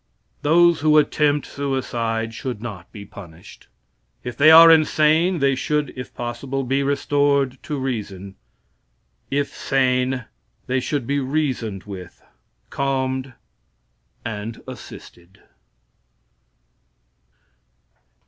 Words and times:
Those 0.41 0.79
who 0.79 0.97
attempt 0.97 1.45
suicide 1.45 2.33
should 2.33 2.59
not 2.59 2.91
be 2.91 3.05
punished. 3.05 3.67
If 4.23 4.35
they 4.35 4.49
are 4.49 4.71
insane 4.71 5.37
they 5.37 5.53
should, 5.53 5.91
if 5.95 6.11
possible 6.15 6.63
be 6.63 6.81
restored 6.81 7.61
to 7.61 7.77
reason; 7.77 8.35
if 9.29 9.55
sane, 9.55 10.25
they 10.65 10.79
should 10.79 11.05
be 11.05 11.19
reasoned 11.19 11.83
with, 11.83 12.19
calmed 12.71 13.33
and 14.25 14.63
assisted. 14.67 15.43